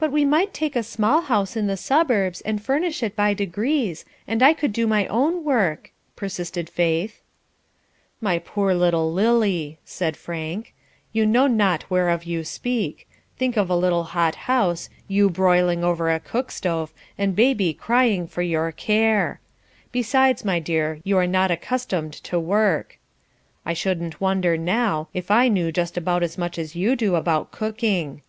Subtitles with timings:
[0.00, 4.04] "But we might take a small house in the suburbs and furnish it by degrees,
[4.26, 7.22] and I could do my own work," persisted Faith.
[8.20, 10.74] "My poor little white lily," said Frank,
[11.12, 16.10] "you know not whereof you speak, Think of a little hot house, you broiling over
[16.10, 19.38] a cook stove, and baby crying for your care;
[19.92, 22.98] besides, my dear, you are not accustomed to work.
[23.64, 27.52] I shouldn't wonder, now, if I knew just about as, much as you do about
[27.52, 28.16] cooking.